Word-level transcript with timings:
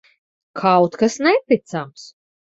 Kaut 0.61 0.97
kas 1.03 1.19
neticams. 1.27 2.03